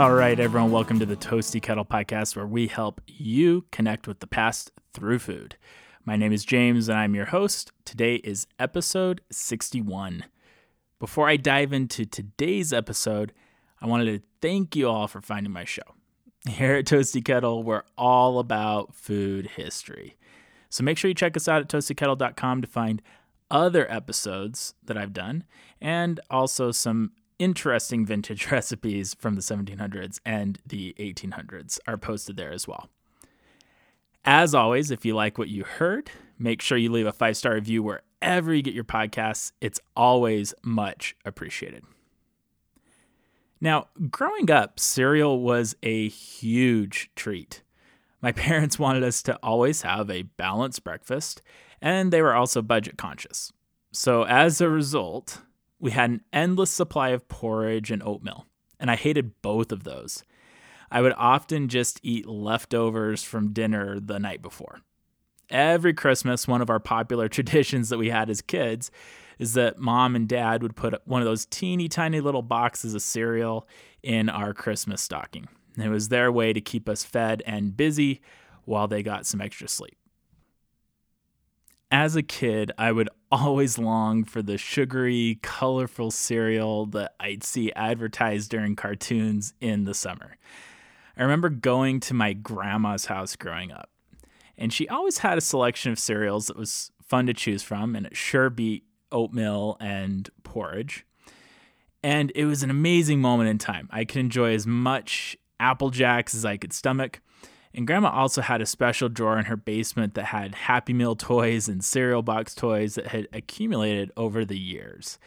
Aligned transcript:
All 0.00 0.14
right, 0.14 0.40
everyone, 0.40 0.70
welcome 0.70 0.98
to 0.98 1.04
the 1.04 1.14
Toasty 1.14 1.60
Kettle 1.60 1.84
podcast, 1.84 2.34
where 2.34 2.46
we 2.46 2.68
help 2.68 3.02
you 3.06 3.66
connect 3.70 4.08
with 4.08 4.20
the 4.20 4.26
past 4.26 4.72
through 4.94 5.18
food. 5.18 5.56
My 6.06 6.16
name 6.16 6.32
is 6.32 6.46
James, 6.46 6.88
and 6.88 6.98
I'm 6.98 7.14
your 7.14 7.26
host. 7.26 7.70
Today 7.84 8.14
is 8.14 8.46
episode 8.58 9.20
61. 9.30 10.24
Before 10.98 11.28
I 11.28 11.36
dive 11.36 11.74
into 11.74 12.06
today's 12.06 12.72
episode, 12.72 13.34
I 13.82 13.86
wanted 13.86 14.06
to 14.06 14.26
thank 14.40 14.74
you 14.74 14.88
all 14.88 15.06
for 15.06 15.20
finding 15.20 15.52
my 15.52 15.66
show. 15.66 15.82
Here 16.48 16.76
at 16.76 16.86
Toasty 16.86 17.22
Kettle, 17.22 17.62
we're 17.62 17.84
all 17.98 18.38
about 18.38 18.94
food 18.94 19.48
history. 19.48 20.16
So 20.70 20.82
make 20.82 20.96
sure 20.96 21.10
you 21.10 21.14
check 21.14 21.36
us 21.36 21.46
out 21.46 21.60
at 21.60 21.68
toastykettle.com 21.68 22.62
to 22.62 22.66
find 22.66 23.02
other 23.50 23.86
episodes 23.92 24.72
that 24.82 24.96
I've 24.96 25.12
done 25.12 25.44
and 25.78 26.20
also 26.30 26.72
some 26.72 27.12
interesting 27.40 28.06
vintage 28.06 28.50
recipes 28.52 29.14
from 29.14 29.34
the 29.34 29.40
1700s 29.40 30.20
and 30.24 30.60
the 30.64 30.94
1800s 31.00 31.80
are 31.88 31.96
posted 31.96 32.36
there 32.36 32.52
as 32.52 32.68
well. 32.68 32.88
As 34.24 34.54
always, 34.54 34.90
if 34.90 35.04
you 35.04 35.14
like 35.14 35.38
what 35.38 35.48
you 35.48 35.64
heard, 35.64 36.10
make 36.38 36.60
sure 36.60 36.78
you 36.78 36.92
leave 36.92 37.06
a 37.06 37.12
five 37.12 37.36
star 37.36 37.54
review 37.54 37.82
wherever 37.82 38.54
you 38.54 38.62
get 38.62 38.74
your 38.74 38.84
podcasts. 38.84 39.52
It's 39.60 39.80
always 39.96 40.54
much 40.62 41.16
appreciated. 41.24 41.84
Now, 43.62 43.88
growing 44.10 44.50
up, 44.50 44.78
cereal 44.78 45.40
was 45.40 45.74
a 45.82 46.08
huge 46.08 47.10
treat. 47.16 47.62
My 48.20 48.32
parents 48.32 48.78
wanted 48.78 49.02
us 49.02 49.22
to 49.22 49.36
always 49.42 49.82
have 49.82 50.10
a 50.10 50.22
balanced 50.22 50.84
breakfast, 50.84 51.40
and 51.80 52.12
they 52.12 52.20
were 52.20 52.34
also 52.34 52.60
budget 52.60 52.98
conscious. 52.98 53.52
So, 53.92 54.24
as 54.24 54.60
a 54.60 54.68
result, 54.68 55.40
we 55.80 55.90
had 55.90 56.10
an 56.10 56.20
endless 56.32 56.70
supply 56.70 57.08
of 57.10 57.28
porridge 57.28 57.90
and 57.90 58.02
oatmeal, 58.02 58.46
and 58.78 58.90
I 58.90 58.96
hated 58.96 59.40
both 59.42 59.72
of 59.72 59.84
those. 59.84 60.22
I 60.90 61.00
would 61.00 61.14
often 61.16 61.68
just 61.68 62.00
eat 62.02 62.26
leftovers 62.26 63.22
from 63.22 63.52
dinner 63.52 63.98
the 63.98 64.18
night 64.18 64.42
before. 64.42 64.80
Every 65.48 65.94
Christmas, 65.94 66.46
one 66.46 66.60
of 66.62 66.70
our 66.70 66.80
popular 66.80 67.28
traditions 67.30 67.88
that 67.88 67.98
we 67.98 68.10
had 68.10 68.30
as 68.30 68.42
kids 68.42 68.90
is 69.38 69.54
that 69.54 69.78
mom 69.78 70.14
and 70.14 70.28
dad 70.28 70.62
would 70.62 70.76
put 70.76 71.00
one 71.06 71.22
of 71.22 71.26
those 71.26 71.46
teeny 71.46 71.88
tiny 71.88 72.20
little 72.20 72.42
boxes 72.42 72.94
of 72.94 73.00
cereal 73.02 73.66
in 74.02 74.28
our 74.28 74.52
Christmas 74.52 75.00
stocking. 75.00 75.48
It 75.78 75.88
was 75.88 76.08
their 76.08 76.30
way 76.30 76.52
to 76.52 76.60
keep 76.60 76.88
us 76.88 77.04
fed 77.04 77.42
and 77.46 77.76
busy 77.76 78.20
while 78.64 78.86
they 78.86 79.02
got 79.02 79.24
some 79.24 79.40
extra 79.40 79.66
sleep. 79.66 79.96
As 81.90 82.16
a 82.16 82.22
kid, 82.22 82.70
I 82.76 82.92
would 82.92 83.08
always 83.30 83.78
long 83.78 84.24
for 84.24 84.42
the 84.42 84.58
sugary, 84.58 85.38
colorful 85.42 86.10
cereal 86.10 86.86
that 86.86 87.14
I'd 87.20 87.44
see 87.44 87.72
advertised 87.72 88.50
during 88.50 88.76
cartoons 88.76 89.54
in 89.60 89.84
the 89.84 89.94
summer. 89.94 90.36
I 91.16 91.22
remember 91.22 91.48
going 91.48 92.00
to 92.00 92.14
my 92.14 92.32
grandma's 92.32 93.06
house 93.06 93.36
growing 93.36 93.72
up, 93.72 93.90
and 94.56 94.72
she 94.72 94.88
always 94.88 95.18
had 95.18 95.38
a 95.38 95.42
selection 95.42 95.92
of 95.92 95.98
cereals 95.98 96.46
that 96.46 96.56
was 96.56 96.90
fun 97.02 97.26
to 97.26 97.34
choose 97.34 97.62
from, 97.62 97.94
and 97.94 98.06
it 98.06 98.16
sure 98.16 98.50
beat 98.50 98.84
oatmeal 99.12 99.76
and 99.80 100.30
porridge. 100.42 101.06
And 102.02 102.32
it 102.34 102.46
was 102.46 102.62
an 102.62 102.70
amazing 102.70 103.20
moment 103.20 103.50
in 103.50 103.58
time. 103.58 103.88
I 103.90 104.04
could 104.04 104.18
enjoy 104.20 104.54
as 104.54 104.66
much 104.66 105.36
Apple 105.58 105.90
Jacks 105.90 106.34
as 106.34 106.44
I 106.44 106.56
could 106.56 106.72
stomach. 106.72 107.20
And 107.72 107.86
Grandma 107.86 108.10
also 108.10 108.42
had 108.42 108.60
a 108.60 108.66
special 108.66 109.08
drawer 109.08 109.38
in 109.38 109.44
her 109.44 109.56
basement 109.56 110.14
that 110.14 110.26
had 110.26 110.54
Happy 110.54 110.92
Meal 110.92 111.14
toys 111.14 111.68
and 111.68 111.84
cereal 111.84 112.22
box 112.22 112.54
toys 112.54 112.96
that 112.96 113.08
had 113.08 113.28
accumulated 113.32 114.10
over 114.16 114.44
the 114.44 114.58
years. 114.58 115.18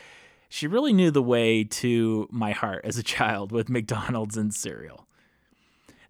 She 0.50 0.68
really 0.68 0.94
knew 0.94 1.10
the 1.10 1.22
way 1.22 1.64
to 1.64 2.28
my 2.32 2.52
heart 2.52 2.82
as 2.84 2.98
a 2.98 3.04
child 3.16 3.52
with 3.52 3.70
McDonald's 3.70 4.38
and 4.38 4.54
cereal. 4.54 5.08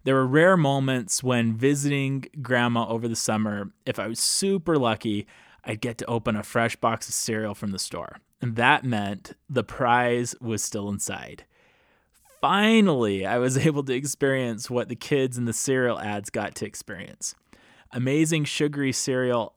There 0.02 0.16
were 0.16 0.26
rare 0.26 0.56
moments 0.56 1.22
when 1.22 1.56
visiting 1.56 2.26
Grandma 2.42 2.86
over 2.88 3.08
the 3.08 3.16
summer, 3.16 3.70
if 3.86 3.98
I 3.98 4.06
was 4.06 4.20
super 4.20 4.76
lucky, 4.76 5.26
I'd 5.64 5.80
get 5.80 5.96
to 5.98 6.06
open 6.06 6.36
a 6.36 6.42
fresh 6.42 6.76
box 6.76 7.08
of 7.08 7.14
cereal 7.14 7.54
from 7.54 7.70
the 7.70 7.78
store. 7.78 8.18
And 8.42 8.56
that 8.56 8.84
meant 8.84 9.32
the 9.48 9.64
prize 9.64 10.34
was 10.42 10.62
still 10.62 10.90
inside 10.90 11.44
finally, 12.44 13.24
I 13.24 13.38
was 13.38 13.56
able 13.66 13.82
to 13.84 13.94
experience 13.94 14.68
what 14.68 14.90
the 14.90 14.96
kids 14.96 15.38
in 15.38 15.46
the 15.46 15.54
cereal 15.54 15.98
ads 15.98 16.28
got 16.28 16.54
to 16.56 16.66
experience 16.66 17.34
amazing 17.90 18.44
sugary 18.44 18.92
cereal 18.92 19.54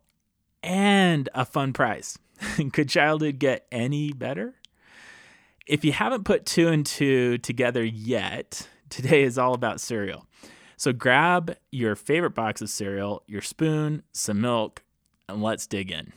and 0.62 1.28
a 1.34 1.44
fun 1.44 1.74
prize. 1.74 2.20
Could 2.72 2.88
childhood 2.88 3.40
get 3.40 3.66
any 3.72 4.14
better? 4.14 4.54
If 5.66 5.84
you 5.84 5.92
haven't 5.92 6.24
put 6.24 6.46
two 6.46 6.68
and 6.70 6.86
two 6.86 7.40
together 7.40 7.84
yet, 7.84 8.70
today 8.90 9.24
is 9.24 9.38
all 9.38 9.54
about 9.54 9.82
cereal. 9.82 10.26
So 10.78 10.94
grab 10.94 11.58
your 11.72 11.96
favorite 11.96 12.36
box 12.36 12.62
of 12.62 12.70
cereal, 12.70 13.24
your 13.28 13.42
spoon, 13.42 14.04
some 14.14 14.40
milk, 14.40 14.84
and 15.28 15.42
let's 15.42 15.68
dig 15.68 15.92
in. 15.92 16.14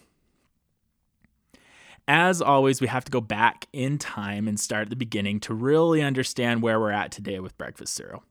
As 2.13 2.43
always, 2.43 2.81
we 2.81 2.89
have 2.89 3.05
to 3.05 3.13
go 3.13 3.21
back 3.21 3.69
in 3.73 3.97
time 3.97 4.49
and 4.49 4.59
start 4.59 4.87
at 4.87 4.91
the 4.91 4.97
beginning 4.97 5.39
to 5.43 5.55
really 5.55 6.03
understand 6.03 6.61
where 6.61 6.81
we're 6.81 6.91
at 6.91 7.13
today 7.13 7.39
with 7.39 7.57
breakfast 7.57 7.95
cereal. 7.95 8.25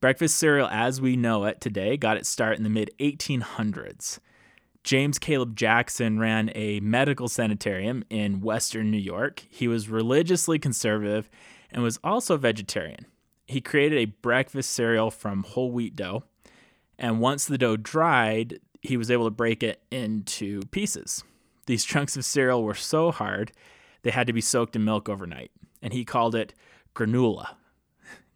Breakfast 0.00 0.36
cereal, 0.36 0.66
as 0.66 1.00
we 1.00 1.14
know 1.14 1.44
it 1.44 1.60
today, 1.60 1.96
got 1.96 2.16
its 2.16 2.28
start 2.28 2.56
in 2.56 2.64
the 2.64 2.68
mid 2.68 2.90
1800s. 2.98 4.18
James 4.82 5.20
Caleb 5.20 5.54
Jackson 5.54 6.18
ran 6.18 6.50
a 6.56 6.80
medical 6.80 7.28
sanitarium 7.28 8.02
in 8.10 8.40
Western 8.40 8.90
New 8.90 8.98
York. 8.98 9.44
He 9.48 9.68
was 9.68 9.88
religiously 9.88 10.58
conservative 10.58 11.30
and 11.70 11.84
was 11.84 12.00
also 12.02 12.34
a 12.34 12.38
vegetarian. 12.38 13.06
He 13.46 13.60
created 13.60 13.98
a 13.98 14.06
breakfast 14.06 14.70
cereal 14.70 15.12
from 15.12 15.44
whole 15.44 15.70
wheat 15.70 15.94
dough, 15.94 16.24
and 16.98 17.20
once 17.20 17.44
the 17.44 17.58
dough 17.58 17.76
dried, 17.76 18.58
he 18.82 18.96
was 18.96 19.08
able 19.08 19.26
to 19.26 19.30
break 19.30 19.62
it 19.62 19.80
into 19.92 20.62
pieces. 20.72 21.22
These 21.66 21.84
chunks 21.84 22.16
of 22.16 22.24
cereal 22.24 22.62
were 22.62 22.74
so 22.74 23.10
hard, 23.10 23.52
they 24.02 24.10
had 24.10 24.26
to 24.26 24.32
be 24.32 24.40
soaked 24.40 24.76
in 24.76 24.84
milk 24.84 25.08
overnight. 25.08 25.50
And 25.82 25.92
he 25.92 26.04
called 26.04 26.34
it 26.34 26.54
granula. 26.94 27.56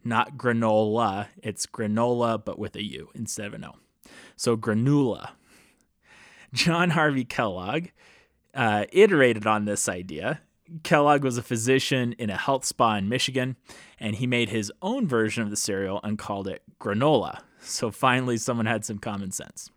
Not 0.03 0.37
granola, 0.37 1.27
it's 1.43 1.65
granula, 1.65 2.43
but 2.43 2.57
with 2.57 2.75
a 2.75 2.83
U 2.83 3.09
instead 3.13 3.47
of 3.47 3.53
an 3.53 3.65
O. 3.65 3.75
So 4.35 4.55
granula. 4.57 5.31
John 6.53 6.91
Harvey 6.91 7.25
Kellogg 7.25 7.87
uh, 8.53 8.85
iterated 8.91 9.45
on 9.45 9.65
this 9.65 9.87
idea. 9.87 10.41
Kellogg 10.83 11.23
was 11.23 11.37
a 11.37 11.43
physician 11.43 12.13
in 12.13 12.29
a 12.29 12.37
health 12.37 12.65
spa 12.65 12.95
in 12.95 13.09
Michigan, 13.09 13.55
and 13.99 14.15
he 14.15 14.27
made 14.27 14.49
his 14.49 14.71
own 14.81 15.07
version 15.07 15.43
of 15.43 15.49
the 15.49 15.55
cereal 15.55 15.99
and 16.03 16.17
called 16.17 16.47
it 16.47 16.61
granola. 16.79 17.41
So 17.61 17.91
finally, 17.91 18.37
someone 18.37 18.65
had 18.65 18.85
some 18.85 18.99
common 18.99 19.31
sense. 19.31 19.69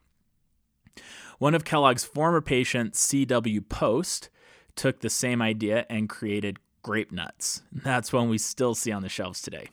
One 1.43 1.57
of 1.57 1.65
Kellogg's 1.65 2.05
former 2.05 2.41
patients, 2.41 3.01
C.W. 3.01 3.63
Post, 3.63 4.31
took 4.77 5.01
the 5.01 5.11
same 5.11 5.43
idea 5.43 5.85
and 5.91 6.09
created 6.09 6.59
grape 6.85 7.11
nuts. 7.11 7.63
That's 7.73 8.13
one 8.13 8.29
we 8.29 8.39
still 8.39 8.77
see 8.77 8.93
on 8.93 9.03
the 9.03 9.09
shelves 9.09 9.43
today. 9.43 9.71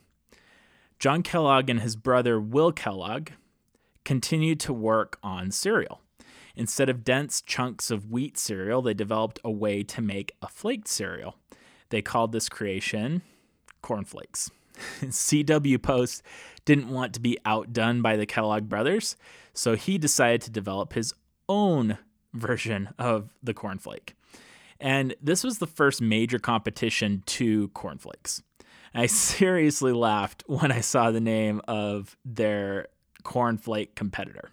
John 0.98 1.22
Kellogg 1.22 1.70
and 1.70 1.78
his 1.78 1.94
brother 1.94 2.40
Will 2.40 2.72
Kellogg 2.72 3.30
continued 4.04 4.58
to 4.58 4.72
work 4.72 5.20
on 5.22 5.52
cereal. 5.52 6.00
Instead 6.56 6.88
of 6.88 7.04
dense 7.04 7.40
chunks 7.40 7.92
of 7.92 8.10
wheat 8.10 8.36
cereal, 8.36 8.82
they 8.82 8.92
developed 8.92 9.38
a 9.44 9.50
way 9.52 9.84
to 9.84 10.02
make 10.02 10.34
a 10.42 10.48
flaked 10.48 10.88
cereal. 10.88 11.36
They 11.90 12.02
called 12.02 12.32
this 12.32 12.48
creation 12.48 13.22
cornflakes. 13.80 14.50
C.W. 15.08 15.78
Post 15.78 16.24
didn't 16.64 16.88
want 16.88 17.14
to 17.14 17.20
be 17.20 17.38
outdone 17.44 18.02
by 18.02 18.16
the 18.16 18.26
Kellogg 18.26 18.68
brothers, 18.68 19.14
so 19.54 19.76
he 19.76 19.98
decided 19.98 20.42
to 20.42 20.50
develop 20.50 20.94
his 20.94 21.14
own 21.50 21.98
version 22.32 22.88
of 22.96 23.34
the 23.42 23.52
cornflake. 23.52 24.10
And 24.78 25.14
this 25.20 25.44
was 25.44 25.58
the 25.58 25.66
first 25.66 26.00
major 26.00 26.38
competition 26.38 27.22
to 27.26 27.68
cornflakes. 27.68 28.42
I 28.94 29.06
seriously 29.06 29.92
laughed 29.92 30.44
when 30.46 30.72
I 30.72 30.80
saw 30.80 31.10
the 31.10 31.20
name 31.20 31.60
of 31.68 32.16
their 32.24 32.86
cornflake 33.24 33.94
competitor. 33.96 34.52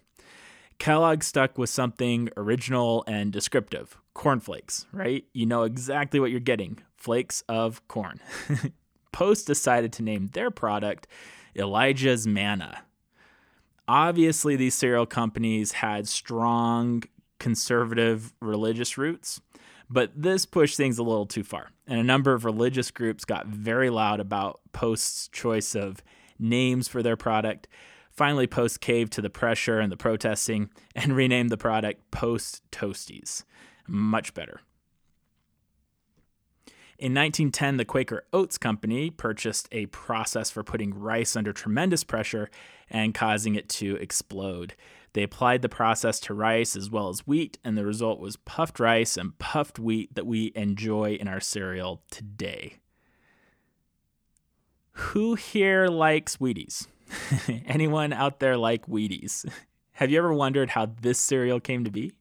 Kellogg 0.78 1.22
stuck 1.22 1.56
with 1.56 1.70
something 1.70 2.28
original 2.36 3.04
and 3.06 3.32
descriptive 3.32 3.96
cornflakes, 4.14 4.86
right? 4.92 5.24
You 5.32 5.46
know 5.46 5.62
exactly 5.62 6.20
what 6.20 6.30
you're 6.30 6.40
getting 6.40 6.78
flakes 6.96 7.42
of 7.48 7.86
corn. 7.88 8.20
Post 9.12 9.46
decided 9.46 9.92
to 9.94 10.02
name 10.02 10.28
their 10.32 10.50
product 10.50 11.06
Elijah's 11.56 12.26
Manna 12.26 12.82
obviously 13.88 14.54
these 14.54 14.74
cereal 14.74 15.06
companies 15.06 15.72
had 15.72 16.06
strong 16.06 17.02
conservative 17.40 18.32
religious 18.40 18.98
roots, 18.98 19.40
but 19.88 20.10
this 20.14 20.44
pushed 20.44 20.76
things 20.76 20.98
a 20.98 21.02
little 21.02 21.26
too 21.26 21.42
far. 21.42 21.70
And 21.86 21.98
a 21.98 22.04
number 22.04 22.34
of 22.34 22.44
religious 22.44 22.90
groups 22.90 23.24
got 23.24 23.46
very 23.46 23.90
loud 23.90 24.20
about 24.20 24.60
Post's 24.72 25.28
choice 25.28 25.74
of 25.74 26.02
names 26.38 26.88
for 26.88 27.02
their 27.02 27.16
product. 27.16 27.66
Finally, 28.10 28.46
Post 28.46 28.80
caved 28.80 29.12
to 29.14 29.22
the 29.22 29.30
pressure 29.30 29.80
and 29.80 29.90
the 29.90 29.96
protesting 29.96 30.70
and 30.94 31.12
renamed 31.16 31.50
the 31.50 31.56
product 31.56 32.10
Post 32.10 32.62
Toasties. 32.70 33.44
Much 33.86 34.34
better. 34.34 34.60
In 36.98 37.14
1910, 37.14 37.76
the 37.76 37.84
Quaker 37.84 38.24
Oats 38.32 38.58
Company 38.58 39.08
purchased 39.08 39.68
a 39.70 39.86
process 39.86 40.50
for 40.50 40.64
putting 40.64 40.92
rice 40.92 41.36
under 41.36 41.52
tremendous 41.52 42.02
pressure 42.02 42.50
and 42.90 43.14
causing 43.14 43.54
it 43.54 43.68
to 43.68 43.94
explode. 43.96 44.74
They 45.12 45.22
applied 45.22 45.62
the 45.62 45.68
process 45.68 46.18
to 46.20 46.34
rice 46.34 46.74
as 46.74 46.90
well 46.90 47.08
as 47.08 47.24
wheat, 47.24 47.56
and 47.62 47.78
the 47.78 47.86
result 47.86 48.18
was 48.18 48.34
puffed 48.34 48.80
rice 48.80 49.16
and 49.16 49.38
puffed 49.38 49.78
wheat 49.78 50.12
that 50.16 50.26
we 50.26 50.50
enjoy 50.56 51.12
in 51.12 51.28
our 51.28 51.38
cereal 51.38 52.02
today. 52.10 52.78
Who 54.90 55.36
here 55.36 55.86
likes 55.86 56.38
Wheaties? 56.38 56.88
Anyone 57.66 58.12
out 58.12 58.40
there 58.40 58.56
like 58.56 58.86
Wheaties? 58.88 59.48
Have 59.92 60.10
you 60.10 60.18
ever 60.18 60.34
wondered 60.34 60.70
how 60.70 60.86
this 61.00 61.20
cereal 61.20 61.60
came 61.60 61.84
to 61.84 61.90
be? 61.92 62.12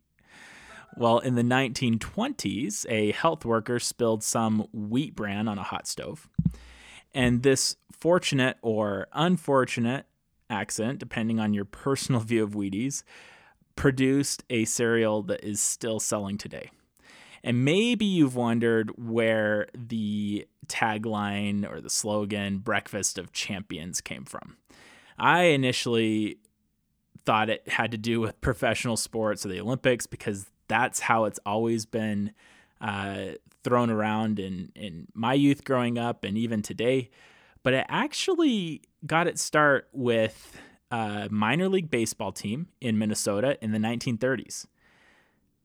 Well, 0.98 1.20
in 1.20 1.36
the 1.36 1.44
1920s, 1.44 2.88
a 2.90 3.12
health 3.12 3.46
worker 3.46 3.78
spilled 3.78 4.24
some 4.24 4.68
wheat 4.74 5.16
bran 5.16 5.48
on 5.48 5.60
a 5.60 5.64
hot 5.64 5.88
stove. 5.88 6.28
And 7.14 7.44
this 7.44 7.76
fortunate 7.92 8.58
or 8.64 9.08
unfortunate 9.14 10.08
accident, 10.50 10.98
depending 10.98 11.40
on 11.40 11.54
your 11.54 11.66
personal 11.66 12.22
view 12.22 12.44
of 12.44 12.56
Wheaties, 12.56 13.04
produced 13.76 14.44
a 14.50 14.66
cereal 14.66 15.22
that 15.24 15.44
is 15.44 15.62
still 15.62 16.00
selling 16.00 16.36
today. 16.36 16.72
And 17.44 17.64
maybe 17.64 18.06
you've 18.06 18.36
wondered 18.36 18.92
where 18.98 19.68
the 19.76 20.48
tagline 20.66 21.70
or 21.72 21.80
the 21.80 21.92
slogan 21.92 22.58
breakfast 22.58 23.20
of 23.20 23.32
champions 23.32 24.02
came 24.02 24.26
from. 24.26 24.58
I 25.20 25.44
initially 25.44 26.40
thought 27.24 27.52
it 27.52 27.70
had 27.70 27.92
to 27.92 27.98
do 27.98 28.20
with 28.20 28.42
professional 28.42 28.98
sports 28.98 29.46
or 29.46 29.50
the 29.50 29.62
Olympics 29.62 30.08
because 30.08 30.48
that's 30.68 31.00
how 31.00 31.26
it's 31.26 31.40
always 31.46 31.86
been 31.86 32.34
uh, 32.82 33.34
thrown 33.64 33.90
around 33.90 34.40
in, 34.40 34.72
in 34.76 35.08
my 35.14 35.34
youth 35.34 35.64
growing 35.64 35.98
up 35.98 36.24
and 36.24 36.38
even 36.38 36.62
today. 36.62 37.10
But 37.64 37.74
it 37.74 37.86
actually 37.90 38.82
got 39.06 39.28
its 39.28 39.42
start 39.42 39.88
with 39.92 40.58
a 40.92 41.28
minor 41.30 41.68
league 41.68 41.90
baseball 41.90 42.32
team 42.32 42.68
in 42.80 42.98
Minnesota 42.98 43.58
in 43.62 43.72
the 43.72 43.80
1930s. 43.80 44.68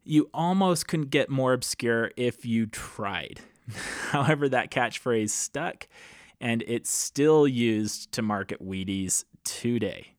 You 0.05 0.29
almost 0.35 0.89
couldn't 0.89 1.11
get 1.11 1.31
more 1.31 1.53
obscure 1.53 2.11
if 2.17 2.45
you 2.45 2.67
tried. 2.67 3.41
However, 4.11 4.49
that 4.49 4.71
catchphrase 4.71 5.31
stuck 5.31 5.87
and 6.41 6.65
it's 6.67 6.91
still 6.91 7.47
used 7.47 8.11
to 8.13 8.21
market 8.21 8.61
Wheaties 8.61 9.25
today. 9.45 10.17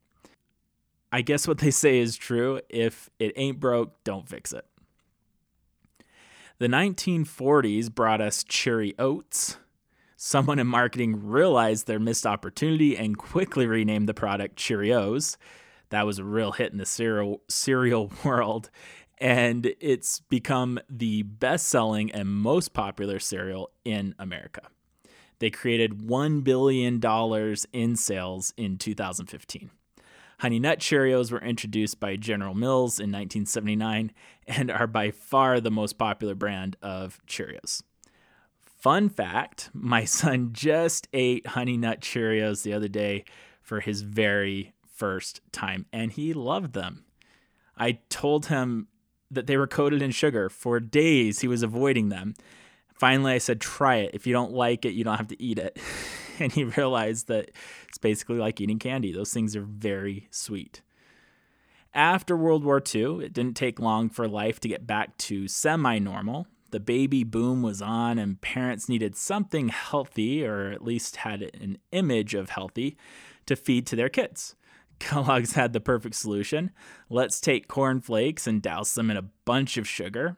I 1.11 1.21
guess 1.21 1.47
what 1.47 1.57
they 1.59 1.69
say 1.69 1.99
is 1.99 2.15
true. 2.15 2.61
If 2.69 3.09
it 3.19 3.33
ain't 3.35 3.59
broke, 3.59 4.03
don't 4.05 4.27
fix 4.27 4.53
it. 4.53 4.65
The 6.59 6.67
1940s 6.67 7.93
brought 7.93 8.21
us 8.21 8.43
Cheery 8.43 8.93
Oats. 8.99 9.57
Someone 10.15 10.59
in 10.59 10.67
marketing 10.67 11.27
realized 11.27 11.87
their 11.87 11.99
missed 11.99 12.27
opportunity 12.27 12.95
and 12.95 13.17
quickly 13.17 13.65
renamed 13.65 14.07
the 14.07 14.13
product 14.13 14.55
Cheerios. 14.55 15.35
That 15.89 16.05
was 16.05 16.19
a 16.19 16.23
real 16.23 16.51
hit 16.51 16.71
in 16.71 16.77
the 16.77 16.85
cereal 16.85 17.41
cereal 17.49 18.11
world, 18.23 18.69
and 19.17 19.73
it's 19.79 20.19
become 20.19 20.79
the 20.87 21.23
best-selling 21.23 22.11
and 22.11 22.29
most 22.29 22.73
popular 22.73 23.17
cereal 23.17 23.71
in 23.83 24.13
America. 24.19 24.61
They 25.39 25.49
created 25.49 26.07
$1 26.07 26.43
billion 26.43 27.01
in 27.73 27.95
sales 27.95 28.53
in 28.55 28.77
2015. 28.77 29.71
Honey 30.43 30.59
Nut 30.59 30.79
Cheerios 30.79 31.31
were 31.31 31.39
introduced 31.39 32.01
by 32.01 32.17
General 32.17 32.53
Mills 32.53 32.99
in 32.99 33.13
1979 33.13 34.11
and 34.45 34.69
are 34.69 34.87
by 34.87 35.09
far 35.09 35.61
the 35.61 35.71
most 35.71 35.97
popular 35.97 36.35
brand 36.35 36.75
of 36.81 37.21
Cheerios. 37.25 37.81
Fun 38.61 39.07
fact 39.07 39.69
my 39.73 40.03
son 40.03 40.49
just 40.51 41.07
ate 41.13 41.47
Honey 41.47 41.77
Nut 41.77 42.01
Cheerios 42.01 42.63
the 42.63 42.73
other 42.73 42.89
day 42.89 43.23
for 43.61 43.79
his 43.79 44.01
very 44.01 44.73
first 44.93 45.39
time, 45.53 45.85
and 45.93 46.11
he 46.11 46.33
loved 46.33 46.73
them. 46.73 47.05
I 47.77 47.99
told 48.09 48.47
him 48.47 48.89
that 49.31 49.47
they 49.47 49.55
were 49.55 49.65
coated 49.65 50.01
in 50.01 50.11
sugar. 50.11 50.49
For 50.49 50.81
days, 50.81 51.39
he 51.39 51.47
was 51.47 51.63
avoiding 51.63 52.09
them. 52.09 52.33
Finally, 52.93 53.31
I 53.31 53.37
said, 53.37 53.61
try 53.61 53.95
it. 53.95 54.11
If 54.13 54.27
you 54.27 54.33
don't 54.33 54.51
like 54.51 54.83
it, 54.83 54.91
you 54.91 55.05
don't 55.05 55.15
have 55.15 55.29
to 55.29 55.41
eat 55.41 55.57
it. 55.57 55.79
and 56.39 56.51
he 56.51 56.63
realized 56.63 57.27
that 57.27 57.51
it's 57.87 57.97
basically 57.97 58.37
like 58.37 58.59
eating 58.59 58.79
candy. 58.79 59.11
Those 59.11 59.33
things 59.33 59.55
are 59.55 59.63
very 59.63 60.27
sweet. 60.31 60.81
After 61.93 62.35
World 62.35 62.63
War 62.63 62.81
II, 62.93 63.23
it 63.23 63.33
didn't 63.33 63.55
take 63.55 63.79
long 63.79 64.09
for 64.09 64.27
life 64.27 64.59
to 64.61 64.67
get 64.67 64.87
back 64.87 65.15
to 65.17 65.47
semi 65.47 65.99
normal. 65.99 66.47
The 66.71 66.79
baby 66.79 67.23
boom 67.23 67.61
was 67.61 67.83
on, 67.83 68.17
and 68.17 68.41
parents 68.41 68.89
needed 68.89 69.15
something 69.15 69.69
healthy, 69.69 70.43
or 70.43 70.71
at 70.71 70.83
least 70.83 71.17
had 71.17 71.43
an 71.43 71.77
image 71.91 72.33
of 72.33 72.49
healthy, 72.49 72.97
to 73.45 73.55
feed 73.55 73.85
to 73.87 73.95
their 73.95 74.09
kids. 74.09 74.55
Kellogg's 74.99 75.53
had 75.53 75.73
the 75.73 75.79
perfect 75.79 76.15
solution. 76.15 76.71
Let's 77.11 77.39
take 77.39 77.67
corn 77.67 78.01
flakes 78.01 78.47
and 78.47 78.59
douse 78.59 78.95
them 78.95 79.11
in 79.11 79.17
a 79.17 79.29
bunch 79.45 79.77
of 79.77 79.87
sugar 79.87 80.37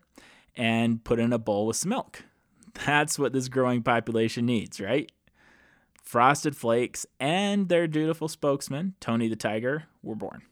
and 0.57 1.03
put 1.05 1.19
in 1.19 1.31
a 1.31 1.39
bowl 1.39 1.67
with 1.67 1.77
some 1.77 1.89
milk. 1.89 2.23
That's 2.85 3.17
what 3.17 3.31
this 3.31 3.47
growing 3.47 3.83
population 3.83 4.45
needs, 4.45 4.81
right? 4.81 5.09
Frosted 6.05 6.55
Flakes 6.55 7.05
and 7.19 7.67
their 7.67 7.87
dutiful 7.87 8.27
spokesman, 8.27 8.93
Tony 8.99 9.27
the 9.27 9.35
Tiger, 9.35 9.85
were 10.03 10.15
born. 10.15 10.43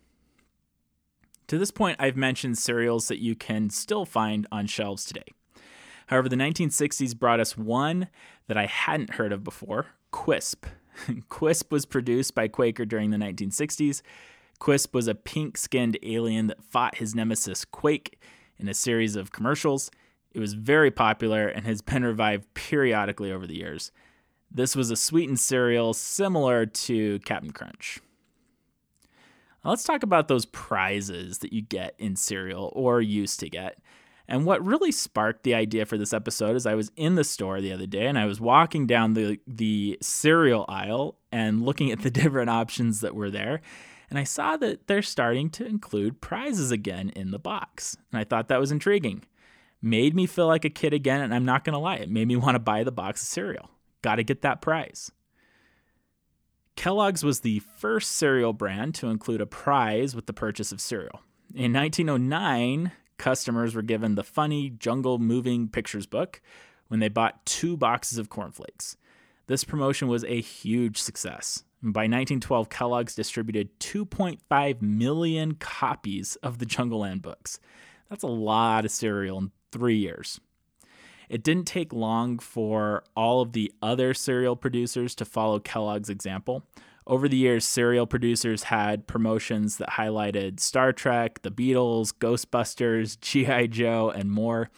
To 1.48 1.60
this 1.60 1.72
point, 1.72 1.98
I've 2.00 2.18
mentioned 2.18 2.58
cereals 2.58 3.08
that 3.08 3.22
you 3.22 3.36
can 3.36 3.70
still 3.70 4.06
find 4.06 4.48
on 4.52 4.66
shelves 4.66 5.06
today. 5.06 5.26
However, 6.08 6.28
the 6.28 6.36
1960s 6.36 7.18
brought 7.18 7.40
us 7.40 7.58
one 7.58 8.08
that 8.48 8.58
I 8.58 8.66
hadn't 8.66 9.16
heard 9.16 9.32
of 9.32 9.44
before 9.44 9.88
Quisp. 10.12 10.64
Quisp 11.30 11.72
was 11.72 11.86
produced 11.86 12.34
by 12.34 12.48
Quaker 12.48 12.86
during 12.86 13.12
the 13.12 13.18
1960s. 13.18 14.02
Quisp 14.60 14.94
was 14.94 15.08
a 15.08 15.16
pink 15.16 15.58
skinned 15.58 15.98
alien 16.04 16.48
that 16.48 16.64
fought 16.64 16.96
his 16.96 17.14
nemesis 17.14 17.66
Quake 17.66 18.20
in 18.58 18.68
a 18.68 18.74
series 18.74 19.16
of 19.16 19.32
commercials. 19.32 19.92
It 20.34 20.40
was 20.40 20.54
very 20.54 20.90
popular 20.90 21.48
and 21.48 21.66
has 21.66 21.82
been 21.82 22.04
revived 22.04 22.52
periodically 22.54 23.32
over 23.32 23.46
the 23.46 23.58
years. 23.58 23.92
This 24.54 24.76
was 24.76 24.92
a 24.92 24.96
sweetened 24.96 25.40
cereal 25.40 25.94
similar 25.94 26.68
to 26.68 27.20
Captain 27.20 27.52
Crunch. 27.52 28.00
Now 29.64 29.72
let's 29.72 29.84
talk 29.84 30.04
about 30.04 30.28
those 30.28 30.46
prizes 30.46 31.40
that 31.40 31.54
you 31.54 31.62
get 31.62 31.96
in 31.98 32.16
cereal 32.16 32.72
or 32.76 33.02
used 33.02 33.40
to 33.40 33.50
get. 33.50 33.80
And 34.28 34.46
what 34.46 34.64
really 34.64 34.92
sparked 34.92 35.44
the 35.44 35.56
idea 35.56 35.86
for 35.86 35.98
this 35.98 36.14
episode 36.14 36.56
is 36.56 36.66
I 36.66 36.76
was 36.76 36.92
in 36.96 37.16
the 37.16 37.24
store 37.24 37.62
the 37.62 37.74
other 37.74 37.88
day 37.88 38.06
and 38.06 38.18
I 38.18 38.26
was 38.26 38.40
walking 38.40 38.86
down 38.86 39.16
the 39.16 39.40
the 39.48 39.98
cereal 40.02 40.66
aisle 40.70 41.18
and 41.32 41.64
looking 41.64 41.92
at 41.92 42.02
the 42.02 42.12
different 42.12 42.50
options 42.50 43.02
that 43.02 43.16
were 43.16 43.32
there. 43.32 43.62
And 44.10 44.20
I 44.20 44.24
saw 44.24 44.56
that 44.58 44.88
they're 44.88 45.02
starting 45.02 45.50
to 45.52 45.66
include 45.66 46.22
prizes 46.22 46.70
again 46.70 47.10
in 47.16 47.32
the 47.32 47.40
box. 47.40 47.98
And 48.12 48.20
I 48.20 48.24
thought 48.24 48.50
that 48.50 48.60
was 48.60 48.72
intriguing. 48.72 49.26
Made 49.82 50.16
me 50.16 50.28
feel 50.28 50.48
like 50.48 50.64
a 50.64 50.70
kid 50.70 50.94
again, 50.94 51.22
and 51.22 51.34
I'm 51.34 51.46
not 51.46 51.66
gonna 51.66 51.80
lie, 51.80 51.96
it 51.96 52.10
made 52.10 52.28
me 52.28 52.36
want 52.36 52.56
to 52.56 52.60
buy 52.60 52.84
the 52.84 52.92
box 52.92 53.24
of 53.24 53.28
cereal. 53.28 53.72
Got 54.04 54.16
to 54.16 54.24
get 54.24 54.44
that 54.44 54.62
prize. 54.62 55.12
Kellogg's 56.76 57.24
was 57.24 57.40
the 57.40 57.60
first 57.60 58.12
cereal 58.12 58.54
brand 58.54 58.94
to 58.96 59.08
include 59.08 59.42
a 59.42 59.46
prize 59.46 60.16
with 60.16 60.28
the 60.28 60.34
purchase 60.34 60.72
of 60.72 60.82
cereal. 60.82 61.22
In 61.56 61.74
1909, 61.74 62.92
customers 63.18 63.74
were 63.74 63.82
given 63.82 64.16
the 64.16 64.24
funny 64.24 64.70
Jungle 64.70 65.20
Moving 65.20 65.68
Pictures 65.68 66.06
book 66.06 66.42
when 66.88 67.00
they 67.00 67.10
bought 67.10 67.46
two 67.46 67.78
boxes 67.78 68.18
of 68.18 68.30
cornflakes. 68.30 68.98
This 69.48 69.64
promotion 69.64 70.08
was 70.08 70.24
a 70.26 70.42
huge 70.42 70.98
success. 70.98 71.64
by 71.82 72.02
1912, 72.02 72.70
Kellogg's 72.70 73.16
distributed 73.16 73.80
2.5 73.80 74.82
million 74.82 75.56
copies 75.56 76.36
of 76.38 76.60
the 76.60 76.66
Jungle 76.66 77.00
Land 77.00 77.22
books. 77.22 77.60
That's 78.10 78.24
a 78.24 78.28
lot 78.28 78.86
of 78.86 78.92
cereal 78.92 79.38
in 79.38 79.52
three 79.72 79.98
years. 79.98 80.40
It 81.30 81.44
didn't 81.44 81.66
take 81.66 81.94
long 81.94 82.40
for 82.40 83.04
all 83.16 83.42
of 83.42 83.54
the 83.54 83.72
other 83.82 84.14
cereal 84.14 84.56
producers 84.56 85.16
to 85.16 85.26
follow 85.26 85.60
Kellogg's 85.60 86.10
example. 86.10 86.64
Over 87.06 87.28
the 87.28 87.38
years, 87.38 87.66
cereal 87.66 88.08
producers 88.08 88.64
had 88.64 89.08
promotions 89.08 89.78
that 89.78 89.92
highlighted 89.92 90.60
Star 90.60 90.94
Trek, 90.94 91.42
the 91.42 91.52
Beatles, 91.52 92.14
Ghostbusters, 92.14 93.20
G.I. 93.22 93.68
Joe, 93.68 94.10
and 94.10 94.32
more. 94.32 94.70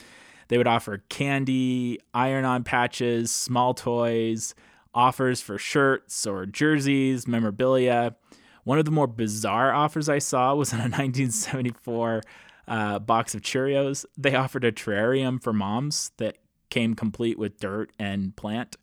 They 0.48 0.58
would 0.58 0.68
offer 0.68 1.04
candy, 1.10 2.00
iron 2.14 2.46
on 2.46 2.64
patches, 2.64 3.32
small 3.32 3.74
toys, 3.74 4.56
offers 4.94 5.42
for 5.42 5.58
shirts 5.58 6.26
or 6.26 6.46
jerseys, 6.46 7.28
memorabilia. 7.28 8.16
One 8.64 8.80
of 8.80 8.86
the 8.86 8.92
more 8.92 9.08
bizarre 9.08 9.74
offers 9.74 10.10
I 10.10 10.20
saw 10.20 10.56
was 10.56 10.74
in 10.74 10.80
a 10.80 10.82
1974 10.84 12.22
uh, 12.68 13.00
box 13.00 13.36
of 13.36 13.42
Cheerios. 13.42 14.06
They 14.18 14.36
offered 14.36 14.64
a 14.64 14.72
terrarium 14.72 15.42
for 15.42 15.54
moms 15.54 16.12
that 16.18 16.38
came 16.70 16.94
complete 16.94 17.38
with 17.38 17.60
dirt 17.60 17.92
and 18.00 18.36
plant. 18.36 18.78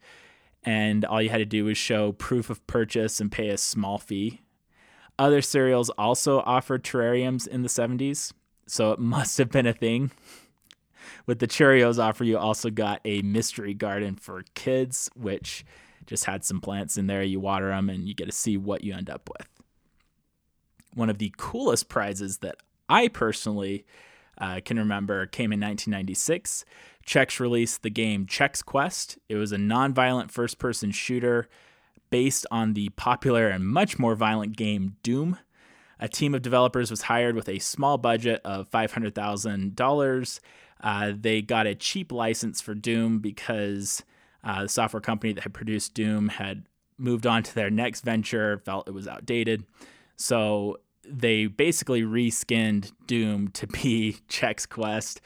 And 0.65 1.05
all 1.05 1.21
you 1.21 1.29
had 1.29 1.39
to 1.39 1.45
do 1.45 1.65
was 1.65 1.77
show 1.77 2.12
proof 2.12 2.49
of 2.49 2.65
purchase 2.67 3.21
and 3.21 3.33
pay 3.33 3.49
a 3.49 3.59
small 3.59 3.99
fee. 3.99 4.43
Other 5.19 5.43
cereals 5.43 5.91
also 5.91 6.41
offered 6.41 6.85
terrariums 6.85 7.47
in 7.47 7.62
the 7.62 7.69
70s, 7.69 8.33
so 8.67 8.93
it 8.93 8.99
must 9.01 9.39
have 9.39 9.51
been 9.51 9.67
a 9.67 9.73
thing. 9.73 10.11
With 11.27 11.41
the 11.41 11.49
Cheerios 11.49 11.99
offer, 11.99 12.25
you 12.25 12.39
also 12.39 12.71
got 12.71 13.01
a 13.05 13.23
mystery 13.23 13.75
garden 13.75 14.17
for 14.17 14.45
kids, 14.55 15.11
which 15.15 15.65
just 16.07 16.25
had 16.25 16.45
some 16.45 16.61
plants 16.61 16.97
in 16.97 17.07
there. 17.07 17.23
You 17.23 17.41
water 17.41 17.69
them 17.69 17.91
and 17.91 18.09
you 18.09 18.15
get 18.15 18.27
to 18.27 18.33
see 18.33 18.57
what 18.57 18.85
you 18.85 18.95
end 18.95 19.11
up 19.11 19.29
with. 19.29 19.49
One 20.95 21.11
of 21.11 21.19
the 21.19 21.33
coolest 21.37 21.89
prizes 21.89 22.39
that 22.39 22.57
I 22.89 23.09
personally 23.09 23.85
uh, 24.39 24.61
can 24.65 24.79
remember 24.79 25.27
came 25.27 25.53
in 25.53 25.61
1996. 25.61 26.65
Chex 27.07 27.41
released 27.41 27.83
the 27.83 27.91
game 27.91 28.27
Chex 28.27 28.65
Quest. 28.65 29.19
It 29.29 29.37
was 29.37 29.53
a 29.53 29.59
non-violent 29.59 30.31
first-person 30.31 30.93
shooter 30.93 31.49
based 32.11 32.47
on 32.51 32.75
the 32.75 32.91
popular 32.91 33.49
and 33.49 33.67
much 33.67 33.99
more 33.99 34.15
violent 34.15 34.57
game 34.57 34.97
Doom. 35.03 35.39
A 35.99 36.09
team 36.09 36.35
of 36.35 36.43
developers 36.43 36.91
was 36.91 37.03
hired 37.03 37.37
with 37.37 37.49
a 37.49 37.59
small 37.59 37.97
budget 37.97 38.41
of 38.45 38.71
$500,000. 38.71 40.41
Uh, 40.81 41.12
they 41.17 41.41
got 41.41 41.67
a 41.67 41.75
cheap 41.75 42.11
license 42.11 42.61
for 42.61 42.75
Doom 42.75 43.21
because 43.21 44.03
uh, 44.43 44.62
the 44.62 44.69
software 44.69 45.01
company 45.01 45.33
that 45.33 45.45
had 45.45 45.55
produced 45.55 45.95
Doom 45.95 46.29
had 46.29 46.65
moved 46.99 47.27
on 47.27 47.43
to 47.43 47.55
their 47.55 47.71
next 47.71 48.03
venture, 48.03 48.59
felt 48.59 48.89
it 48.89 48.95
was 48.95 49.07
outdated. 49.09 49.65
So 50.17 50.79
they 51.07 51.47
basically 51.47 52.03
reskinned 52.03 52.93
Doom 53.07 53.49
to 53.49 53.67
be 53.67 54.19
Chex 54.29 54.69
Quest. 54.69 55.21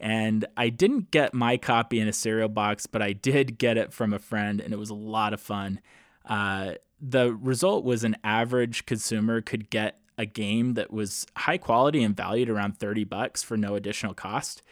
And 0.00 0.44
I 0.56 0.68
didn't 0.68 1.10
get 1.10 1.32
my 1.32 1.56
copy 1.56 2.00
in 2.00 2.08
a 2.08 2.12
cereal 2.12 2.48
box, 2.48 2.86
but 2.86 3.02
I 3.02 3.12
did 3.12 3.58
get 3.58 3.76
it 3.76 3.92
from 3.92 4.12
a 4.12 4.18
friend, 4.18 4.60
and 4.60 4.72
it 4.72 4.76
was 4.76 4.90
a 4.90 4.94
lot 4.94 5.32
of 5.32 5.40
fun. 5.40 5.80
Uh, 6.24 6.72
the 7.00 7.34
result 7.34 7.84
was 7.84 8.02
an 8.02 8.16
average 8.24 8.84
consumer 8.84 9.40
could 9.40 9.70
get 9.70 10.00
a 10.18 10.26
game 10.26 10.74
that 10.74 10.92
was 10.92 11.26
high 11.36 11.58
quality 11.58 12.02
and 12.02 12.16
valued 12.16 12.50
around 12.50 12.78
30 12.78 13.04
bucks 13.04 13.42
for 13.42 13.56
no 13.56 13.74
additional 13.74 14.14
cost 14.14 14.62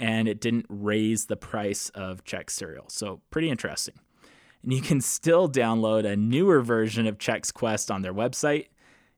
and 0.00 0.26
it 0.26 0.40
didn't 0.40 0.64
raise 0.68 1.26
the 1.26 1.36
price 1.36 1.90
of 1.90 2.24
Chex 2.24 2.50
cereal. 2.50 2.86
So, 2.88 3.20
pretty 3.30 3.50
interesting. 3.50 3.94
And 4.62 4.72
you 4.72 4.80
can 4.80 5.00
still 5.00 5.48
download 5.48 6.04
a 6.04 6.16
newer 6.16 6.62
version 6.62 7.06
of 7.06 7.18
Chex 7.18 7.52
Quest 7.52 7.90
on 7.90 8.02
their 8.02 8.14
website. 8.14 8.68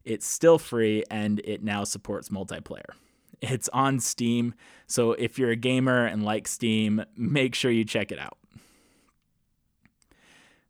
It's 0.05 0.27
still 0.27 0.59
free 0.59 1.05
and 1.11 1.41
it 1.45 1.63
now 1.63 1.85
supports 1.85 2.29
multiplayer. 2.29 2.91
It's 3.41 3.69
on 3.71 3.99
Steam, 3.99 4.55
so 4.87 5.13
if 5.13 5.39
you're 5.39 5.51
a 5.51 5.57
gamer 5.57 6.07
and 6.07 6.25
like 6.25 6.47
Steam, 6.47 7.05
make 7.17 7.55
sure 7.57 7.71
you 7.73 7.85
check 7.85 8.13
it 8.13 8.19
out. 8.19 8.39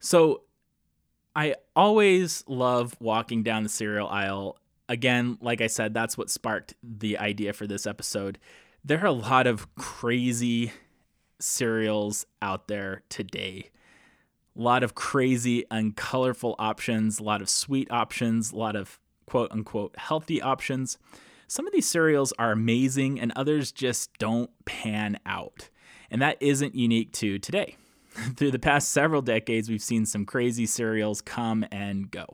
So, 0.01 0.43
I 1.35 1.55
always 1.75 2.45
love 2.47 2.95
walking 3.01 3.43
down 3.43 3.63
the 3.63 3.69
cereal 3.69 4.09
aisle. 4.09 4.59
Again, 4.89 5.39
like 5.41 5.61
I 5.61 5.67
said, 5.67 5.95
that's 5.95 6.19
what 6.19 6.31
sparked 6.31 6.75
the 6.83 7.19
idea 7.19 7.53
for 7.53 7.67
this 7.67 7.87
episode. 7.87 8.39
There 8.85 9.01
are 9.03 9.07
a 9.07 9.13
lot 9.13 9.47
of 9.47 9.75
crazy 9.77 10.73
cereals 11.41 12.27
out 12.41 12.69
there 12.69 13.03
today. 13.09 13.71
A 14.57 14.61
lot 14.61 14.83
of 14.83 14.95
crazy 14.95 15.65
and 15.71 15.97
colorful 15.97 16.55
options, 16.59 17.19
a 17.19 17.23
lot 17.23 17.41
of 17.41 17.49
sweet 17.49 17.91
options, 17.91 18.53
a 18.53 18.57
lot 18.57 18.77
of 18.77 19.01
quote 19.27 19.51
unquote 19.51 19.95
healthy 19.97 20.41
options. 20.41 20.99
Some 21.47 21.67
of 21.67 21.73
these 21.73 21.89
cereals 21.89 22.33
are 22.39 22.53
amazing 22.53 23.21
and 23.21 23.33
others 23.37 23.73
just 23.73 24.17
don't 24.19 24.51
pan 24.65 25.19
out. 25.27 25.69
And 26.11 26.23
that 26.23 26.39
isn't 26.41 26.75
unique 26.75 27.13
to 27.15 27.39
today. 27.39 27.77
Through 28.37 28.51
the 28.51 28.59
past 28.59 28.91
several 28.91 29.23
decades, 29.23 29.69
we've 29.69 29.83
seen 29.83 30.07
some 30.07 30.25
crazy 30.25 30.67
cereals 30.67 31.21
come 31.21 31.65
and 31.71 32.11
go. 32.11 32.27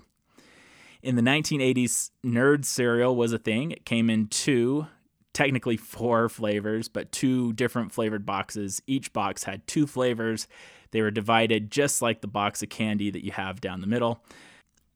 In 1.02 1.14
the 1.14 1.22
1980s, 1.22 2.10
Nerd 2.24 2.64
cereal 2.64 3.14
was 3.14 3.32
a 3.32 3.38
thing. 3.38 3.70
It 3.70 3.84
came 3.84 4.10
in 4.10 4.26
two, 4.26 4.88
technically 5.32 5.76
four 5.76 6.28
flavors, 6.28 6.88
but 6.88 7.12
two 7.12 7.52
different 7.52 7.92
flavored 7.92 8.26
boxes. 8.26 8.82
Each 8.86 9.12
box 9.12 9.44
had 9.44 9.66
two 9.66 9.86
flavors. 9.86 10.48
They 10.90 11.02
were 11.02 11.12
divided 11.12 11.70
just 11.70 12.02
like 12.02 12.20
the 12.20 12.26
box 12.26 12.62
of 12.62 12.68
candy 12.68 13.10
that 13.10 13.24
you 13.24 13.30
have 13.32 13.60
down 13.60 13.80
the 13.80 13.86
middle. 13.86 14.20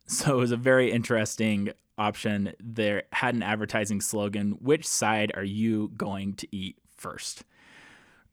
So 0.07 0.35
it 0.35 0.41
was 0.41 0.53
a 0.53 0.57
very 0.57 0.93
interesting 0.93 1.71
option. 1.97 2.53
There 2.61 3.05
had 3.13 3.35
an 3.35 3.43
advertising 3.43 4.01
slogan 4.01 4.53
Which 4.61 4.87
side 4.87 5.33
are 5.35 5.45
you 5.45 5.93
going 5.97 6.35
to 6.35 6.49
eat 6.55 6.77
first? 6.97 7.45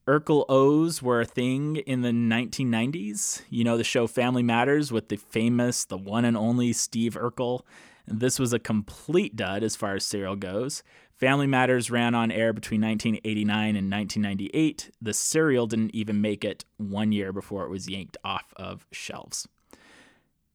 Urkel 0.08 0.46
O's 0.50 1.04
were 1.04 1.22
a 1.22 1.26
thing 1.26 1.76
in 1.78 2.02
the 2.02 2.10
1990s. 2.10 3.44
You 3.50 3.64
know 3.64 3.78
the 3.78 3.84
show 3.84 4.08
Family 4.08 4.42
Matters 4.42 4.92
with 4.92 5.10
the 5.10 5.18
famous, 5.18 5.86
the 5.86 5.98
one 5.98 6.26
and 6.26 6.36
only 6.36 6.74
Steve 6.74 7.14
Urkel. 7.14 7.62
This 8.08 8.40
was 8.40 8.52
a 8.52 8.60
complete 8.60 9.36
dud 9.36 9.62
as 9.62 9.76
far 9.76 9.94
as 9.94 10.04
cereal 10.04 10.36
goes. 10.36 10.82
Family 11.14 11.46
Matters 11.46 11.92
ran 11.92 12.16
on 12.16 12.32
air 12.32 12.54
between 12.54 12.82
1989 12.82 13.76
and 13.76 13.92
1998. 13.92 14.90
The 15.00 15.14
cereal 15.14 15.68
didn't 15.68 15.94
even 15.94 16.22
make 16.22 16.44
it 16.44 16.66
one 16.78 17.12
year 17.12 17.32
before 17.32 17.66
it 17.66 17.70
was 17.70 17.88
yanked 17.88 18.18
off 18.24 18.52
of 18.56 18.88
shelves. 18.92 19.48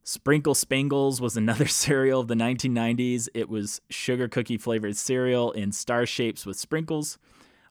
Sprinkle 0.06 0.54
Spangles 0.54 1.18
was 1.18 1.34
another 1.36 1.66
cereal 1.82 2.20
of 2.20 2.28
the 2.28 2.34
1990s. 2.34 3.28
It 3.32 3.48
was 3.48 3.80
sugar 3.88 4.28
cookie 4.28 4.58
flavored 4.58 4.96
cereal 4.96 5.50
in 5.52 5.72
star 5.72 6.04
shapes 6.04 6.44
with 6.44 6.58
sprinkles. 6.58 7.18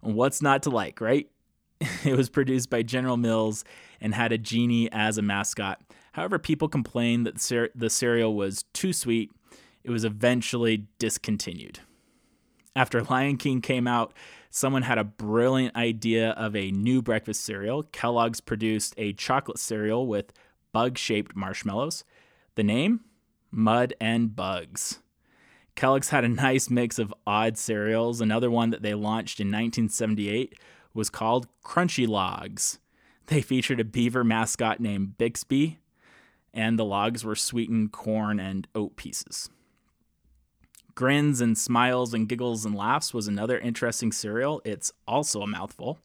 What's 0.02 0.42
not 0.42 0.64
to 0.64 0.70
like, 0.70 1.00
right? 1.00 1.30
It 2.04 2.18
was 2.18 2.30
produced 2.30 2.70
by 2.70 2.82
General 2.82 3.18
Mills 3.18 3.64
and 4.02 4.16
had 4.16 4.32
a 4.32 4.38
genie 4.38 4.92
as 4.92 5.18
a 5.18 5.22
mascot. 5.22 5.82
However, 6.14 6.40
people 6.40 6.68
complained 6.68 7.26
that 7.28 7.70
the 7.76 7.90
cereal 7.90 8.36
was 8.36 8.64
too 8.74 8.94
sweet. 8.94 9.32
It 9.84 9.92
was 9.92 10.04
eventually 10.04 10.88
discontinued. 10.98 11.80
After 12.76 13.04
Lion 13.04 13.38
King 13.38 13.62
came 13.62 13.88
out, 13.88 14.14
someone 14.50 14.84
had 14.84 14.98
a 14.98 15.04
brilliant 15.04 15.76
idea 15.76 16.32
of 16.32 16.56
a 16.56 16.72
new 16.72 17.02
breakfast 17.02 17.44
cereal. 17.44 17.84
Kellogg's 17.84 18.42
produced 18.42 18.94
a 18.98 19.14
chocolate 19.14 19.60
cereal 19.60 20.08
with 20.08 20.34
bug 20.72 20.98
shaped 20.98 21.36
marshmallows. 21.36 22.04
The 22.56 22.64
name? 22.64 23.02
Mud 23.52 23.94
and 24.00 24.36
Bugs. 24.36 25.00
Kellogg's 25.76 26.10
had 26.10 26.24
a 26.24 26.30
nice 26.30 26.70
mix 26.70 27.00
of 27.00 27.14
odd 27.26 27.58
cereals. 27.58 28.22
Another 28.22 28.52
one 28.52 28.70
that 28.70 28.84
they 28.84 28.94
launched 28.94 29.40
in 29.40 29.48
1978 29.48 30.54
was 30.94 31.10
called 31.10 31.48
Crunchy 31.64 32.08
Logs. 32.08 32.80
They 33.28 33.42
featured 33.42 33.80
a 33.80 33.86
beaver 33.86 34.24
mascot 34.24 34.80
named 34.80 35.18
Bixby, 35.18 35.80
and 36.54 36.78
the 36.78 36.86
logs 36.86 37.24
were 37.24 37.36
sweetened 37.36 37.92
corn 37.92 38.40
and 38.40 38.68
oat 38.76 38.96
pieces. 38.96 39.50
Grins 40.94 41.42
and 41.42 41.58
Smiles 41.58 42.14
and 42.14 42.30
Giggles 42.30 42.66
and 42.66 42.76
Laughs 42.76 43.14
was 43.14 43.28
another 43.28 43.58
interesting 43.58 44.12
cereal. 44.12 44.62
It's 44.64 44.92
also 45.08 45.42
a 45.42 45.48
mouthful. 45.48 45.98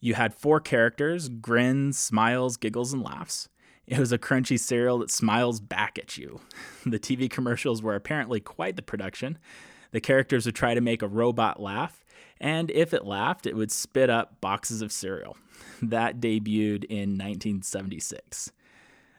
You 0.00 0.14
had 0.14 0.34
four 0.34 0.60
characters 0.60 1.28
grins, 1.28 1.98
smiles, 1.98 2.56
giggles, 2.56 2.94
and 2.94 3.02
laughs. 3.02 3.50
It 3.90 3.98
was 3.98 4.12
a 4.12 4.18
crunchy 4.18 4.60
cereal 4.60 4.98
that 4.98 5.10
smiles 5.10 5.60
back 5.60 5.98
at 5.98 6.18
you. 6.18 6.40
The 6.84 6.98
TV 6.98 7.30
commercials 7.30 7.82
were 7.82 7.94
apparently 7.94 8.38
quite 8.38 8.76
the 8.76 8.82
production. 8.82 9.38
The 9.92 10.00
characters 10.00 10.44
would 10.44 10.54
try 10.54 10.74
to 10.74 10.80
make 10.82 11.00
a 11.00 11.08
robot 11.08 11.58
laugh, 11.58 12.04
and 12.38 12.70
if 12.70 12.92
it 12.92 13.06
laughed, 13.06 13.46
it 13.46 13.56
would 13.56 13.72
spit 13.72 14.10
up 14.10 14.40
boxes 14.40 14.82
of 14.82 14.92
cereal. 14.92 15.36
That 15.82 16.20
debuted 16.20 16.84
in 16.84 17.16
1976. 17.16 18.52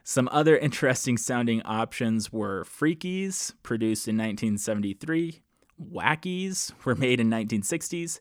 Some 0.03 0.29
other 0.31 0.57
interesting 0.57 1.17
sounding 1.17 1.61
options 1.63 2.31
were 2.31 2.63
Freakies, 2.63 3.53
produced 3.63 4.07
in 4.07 4.15
1973, 4.17 5.41
Wackies 5.79 6.73
were 6.83 6.95
made 6.95 7.19
in 7.19 7.29
1960s. 7.29 8.19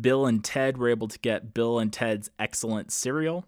Bill 0.00 0.26
and 0.26 0.44
Ted 0.44 0.78
were 0.78 0.88
able 0.88 1.08
to 1.08 1.18
get 1.18 1.54
Bill 1.54 1.78
and 1.78 1.92
Ted's 1.92 2.30
Excellent 2.38 2.92
Cereal. 2.92 3.44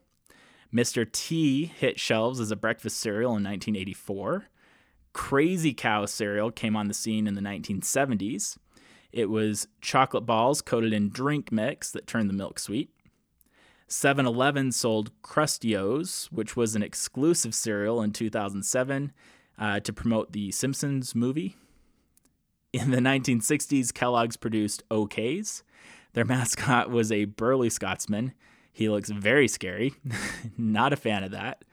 Mr. 0.72 1.10
T 1.10 1.66
hit 1.66 1.98
shelves 1.98 2.40
as 2.40 2.50
a 2.50 2.56
breakfast 2.56 2.98
cereal 2.98 3.30
in 3.30 3.44
1984. 3.44 4.48
Crazy 5.12 5.72
Cow 5.72 6.04
cereal 6.04 6.50
came 6.50 6.76
on 6.76 6.88
the 6.88 6.94
scene 6.94 7.26
in 7.26 7.34
the 7.34 7.40
1970s. 7.40 8.58
It 9.10 9.30
was 9.30 9.68
chocolate 9.80 10.26
balls 10.26 10.60
coated 10.60 10.92
in 10.92 11.08
drink 11.08 11.50
mix 11.50 11.90
that 11.92 12.06
turned 12.06 12.28
the 12.28 12.34
milk 12.34 12.58
sweet. 12.58 12.90
7 13.86 14.26
Eleven 14.26 14.70
sold 14.70 15.10
Krusty 15.22 15.76
O's, 15.76 16.28
which 16.30 16.56
was 16.56 16.74
an 16.74 16.82
exclusive 16.82 17.54
cereal 17.54 18.02
in 18.02 18.12
2007 18.12 19.12
uh, 19.58 19.80
to 19.80 19.92
promote 19.94 20.32
the 20.32 20.52
Simpsons 20.52 21.14
movie. 21.14 21.56
In 22.74 22.90
the 22.90 22.98
1960s, 22.98 23.94
Kellogg's 23.94 24.36
produced 24.36 24.82
OKs. 24.90 25.62
Their 26.12 26.26
mascot 26.26 26.90
was 26.90 27.10
a 27.10 27.24
burly 27.24 27.70
Scotsman. 27.70 28.34
He 28.78 28.88
looks 28.88 29.10
very 29.10 29.48
scary. 29.48 29.92
Not 30.56 30.92
a 30.92 30.96
fan 30.96 31.24
of 31.24 31.32
that. 31.32 31.64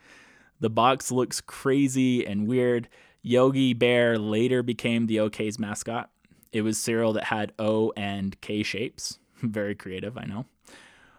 The 0.59 0.71
box 0.71 1.11
looks 1.11 1.39
crazy 1.39 2.25
and 2.25 2.47
weird. 2.47 2.89
Yogi 3.21 3.73
Bear 3.73 4.17
later 4.17 4.63
became 4.63 5.05
the 5.05 5.19
OK's 5.19 5.59
mascot. 5.59 6.09
It 6.51 6.63
was 6.63 6.79
cereal 6.79 7.13
that 7.13 7.25
had 7.25 7.53
O 7.59 7.93
and 7.95 8.41
K 8.41 8.63
shapes. 8.63 9.19
Very 9.43 9.75
creative, 9.75 10.17
I 10.17 10.25
know. 10.25 10.47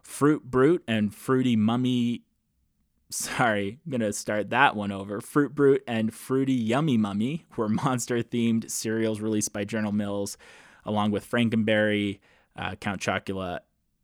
Fruit 0.02 0.42
Brute 0.42 0.82
and 0.88 1.14
Fruity 1.14 1.54
Mummy. 1.54 2.22
Sorry, 3.10 3.78
I'm 3.86 3.90
going 3.92 4.00
to 4.00 4.12
start 4.12 4.50
that 4.50 4.74
one 4.74 4.90
over. 4.90 5.20
Fruit 5.20 5.54
Brute 5.54 5.84
and 5.86 6.12
Fruity 6.12 6.52
Yummy 6.52 6.96
Mummy 6.96 7.44
were 7.56 7.68
monster 7.68 8.24
themed 8.24 8.72
cereals 8.72 9.20
released 9.20 9.52
by 9.52 9.62
General 9.62 9.92
Mills, 9.92 10.36
along 10.84 11.12
with 11.12 11.30
Frankenberry, 11.30 12.18
uh, 12.56 12.74
Count 12.74 13.00
Chocula, 13.00 13.60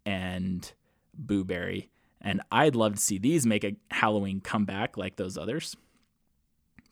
and 0.06 0.72
Boo 1.14 1.44
Berry, 1.44 1.90
and 2.20 2.40
I'd 2.50 2.76
love 2.76 2.94
to 2.94 3.00
see 3.00 3.18
these 3.18 3.46
make 3.46 3.64
a 3.64 3.76
Halloween 3.90 4.40
comeback 4.40 4.96
like 4.96 5.16
those 5.16 5.36
others. 5.36 5.76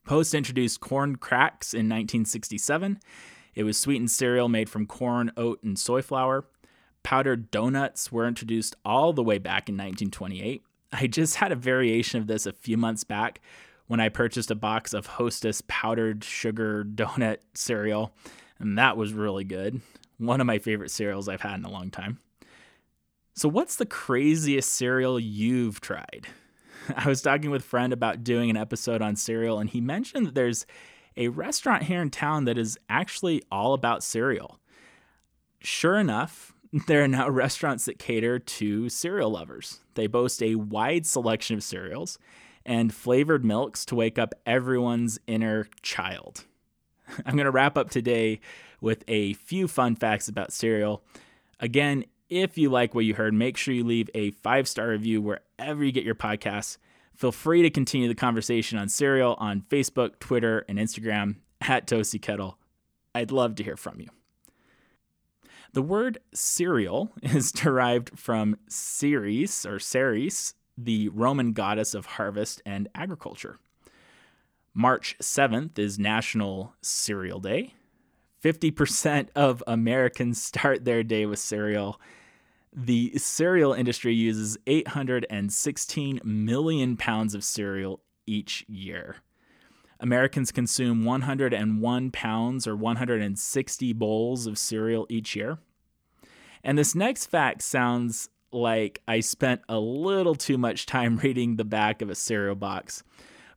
Post 0.05 0.35
introduced 0.35 0.81
Corn 0.81 1.17
cracks 1.17 1.73
in 1.73 1.87
1967. 1.87 2.99
It 3.55 3.65
was 3.65 3.79
sweetened 3.79 4.11
cereal 4.11 4.49
made 4.49 4.69
from 4.69 4.87
corn, 4.87 5.31
oat, 5.37 5.63
and 5.63 5.79
soy 5.79 6.03
flour. 6.03 6.47
Powdered 7.03 7.51
donuts 7.51 8.13
were 8.13 8.27
introduced 8.27 8.77
all 8.85 9.13
the 9.13 9.23
way 9.23 9.39
back 9.39 9.69
in 9.69 9.75
1928. 9.75 10.63
I 10.93 11.07
just 11.07 11.37
had 11.37 11.53
a 11.53 11.57
variation 11.57 12.21
of 12.21 12.27
this 12.27 12.47
a 12.47 12.53
few 12.53 12.77
months 12.77 13.05
back 13.05 13.41
when 13.87 14.01
I 14.01 14.09
purchased 14.09 14.51
a 14.51 14.57
box 14.57 14.93
of 14.93 15.07
Hostess 15.07 15.63
powdered 15.67 16.25
sugar 16.25 16.85
donut 16.85 17.39
cereal, 17.55 18.13
and 18.59 18.79
that 18.79 18.97
was 18.97 19.13
really 19.13 19.45
good. 19.45 19.81
One 20.19 20.41
of 20.41 20.47
my 20.47 20.59
favorite 20.59 20.91
cereals 20.91 21.29
I've 21.29 21.41
had 21.41 21.59
in 21.59 21.65
a 21.65 21.71
long 21.71 21.91
time. 21.91 22.19
So, 23.41 23.49
what's 23.49 23.77
the 23.77 23.87
craziest 23.87 24.71
cereal 24.71 25.19
you've 25.19 25.81
tried? 25.81 26.27
I 26.95 27.09
was 27.09 27.23
talking 27.23 27.49
with 27.49 27.63
a 27.63 27.65
friend 27.65 27.91
about 27.91 28.23
doing 28.23 28.51
an 28.51 28.57
episode 28.59 29.01
on 29.01 29.17
cereal, 29.17 29.59
and 29.59 29.71
he 29.71 29.81
mentioned 29.81 30.27
that 30.27 30.35
there's 30.35 30.67
a 31.17 31.29
restaurant 31.29 31.85
here 31.85 32.03
in 32.03 32.11
town 32.11 32.45
that 32.45 32.59
is 32.59 32.79
actually 32.91 33.43
all 33.51 33.73
about 33.73 34.03
cereal. 34.03 34.61
Sure 35.59 35.97
enough, 35.97 36.53
there 36.87 37.03
are 37.03 37.09
now 37.09 37.31
restaurants 37.31 37.87
that 37.87 37.99
cater 37.99 38.39
to 38.39 38.91
cereal 38.91 39.31
lovers. 39.31 39.81
They 39.95 40.07
boast 40.07 40.43
a 40.43 40.57
wide 40.57 41.07
selection 41.07 41.57
of 41.57 41.63
cereals 41.63 42.19
and 42.67 42.93
flavored 42.93 43.43
milks 43.43 43.87
to 43.87 43.95
wake 43.95 44.19
up 44.19 44.35
everyone's 44.45 45.19
inner 45.27 45.67
child. 45.81 46.45
I'm 47.25 47.37
going 47.37 47.47
to 47.47 47.51
wrap 47.51 47.79
up 47.79 47.89
today 47.89 48.41
with 48.83 49.03
a 49.09 49.33
few 49.33 49.67
fun 49.67 49.97
facts 49.97 50.29
about 50.29 50.53
cereal. 50.53 51.03
Again, 51.59 52.05
if 52.31 52.57
you 52.57 52.71
like 52.71 52.95
what 52.95 53.05
you 53.05 53.15
heard, 53.15 53.35
make 53.35 53.57
sure 53.57 53.75
you 53.75 53.85
leave 53.85 54.09
a 54.15 54.31
five 54.31 54.67
star 54.69 54.89
review 54.89 55.21
wherever 55.21 55.85
you 55.85 55.93
get 55.93 56.05
your 56.05 56.15
podcasts. 56.15 56.79
Feel 57.15 57.33
free 57.33 57.63
to 57.63 57.71
continue 57.71 58.09
the 58.09 58.15
conversation 58.15 58.79
on 58.79 58.89
cereal 58.89 59.35
on 59.39 59.63
Facebook, 59.69 60.19
Twitter, 60.21 60.65
and 60.69 60.79
Instagram 60.79 61.37
at 61.61 61.87
Toasty 61.87 62.23
Kettle. 62.23 62.57
I'd 63.15 63.31
love 63.31 63.57
to 63.57 63.65
hear 63.65 63.77
from 63.77 64.01
you. 64.01 64.09
The 65.73 65.83
word 65.83 66.19
cereal 66.33 67.13
is 67.23 67.53
derived 67.53 68.19
from 68.19 68.57
Ceres 68.69 69.67
or 69.67 69.79
Ceres, 69.79 70.55
the 70.79 71.09
Roman 71.11 71.53
goddess 71.53 71.95
of 71.95 72.07
harvest 72.07 72.63
and 72.65 72.89
agriculture. 72.95 73.59
March 74.73 75.17
7th 75.21 75.79
is 75.79 75.99
National 75.99 76.75
Cereal 76.81 77.41
Day. 77.41 77.75
50% 78.43 79.29
of 79.35 79.63
Americans 79.67 80.43
start 80.43 80.85
their 80.85 81.03
day 81.03 81.27
with 81.27 81.39
cereal. 81.39 82.01
The 82.73 83.19
cereal 83.19 83.73
industry 83.73 84.15
uses 84.15 84.57
816 84.67 86.21
million 86.23 86.97
pounds 86.97 87.35
of 87.35 87.43
cereal 87.43 88.01
each 88.27 88.65
year. 88.69 89.17
Americans 89.99 90.53
consume 90.53 91.05
101 91.05 92.11
pounds 92.11 92.67
or 92.67 92.77
160 92.77 93.93
bowls 93.93 94.47
of 94.47 94.57
cereal 94.57 95.07
each 95.11 95.35
year. 95.35 95.59
And 96.63 96.79
this 96.79 96.95
next 96.95 97.27
fact 97.27 97.63
sounds 97.63 98.29
like 98.53 99.03
I 99.07 99.21
spent 99.21 99.63
a 99.69 99.79
little 99.79 100.35
too 100.35 100.57
much 100.57 100.87
time 100.87 101.17
reading 101.23 101.57
the 101.57 101.65
back 101.65 102.03
of 102.03 102.09
a 102.11 102.15
cereal 102.15 102.55
box. 102.55 103.03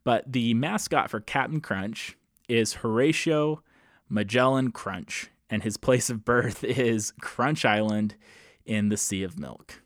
But 0.04 0.32
the 0.32 0.54
mascot 0.54 1.10
for 1.10 1.20
Captain 1.20 1.62
Crunch 1.62 2.18
is 2.50 2.74
Horatio 2.74 3.64
Magellan 4.10 4.72
Crunch, 4.72 5.32
and 5.50 5.64
his 5.64 5.78
place 5.78 6.10
of 6.10 6.26
birth 6.26 6.64
is 6.64 7.14
Crunch 7.22 7.64
Island 7.64 8.16
in 8.66 8.90
the 8.90 8.98
Sea 8.98 9.24
of 9.24 9.40
Milk. 9.40 9.82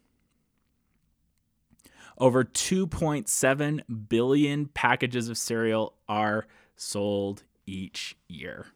Over 2.17 2.43
2.7 2.43 4.09
billion 4.09 4.65
packages 4.67 5.29
of 5.29 5.37
cereal 5.37 5.93
are 6.09 6.47
sold 6.75 7.43
each 7.65 8.15
year. 8.27 8.67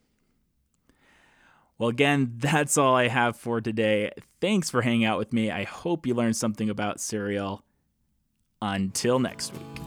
Well, 1.77 1.89
again, 1.89 2.33
that's 2.37 2.77
all 2.77 2.95
I 2.95 3.07
have 3.07 3.35
for 3.35 3.59
today. 3.59 4.11
Thanks 4.39 4.69
for 4.69 4.83
hanging 4.83 5.05
out 5.05 5.17
with 5.17 5.33
me. 5.33 5.49
I 5.49 5.63
hope 5.63 6.05
you 6.05 6.13
learned 6.13 6.35
something 6.35 6.69
about 6.69 6.99
cereal. 7.01 7.63
Until 8.61 9.17
next 9.17 9.53
week. 9.53 9.80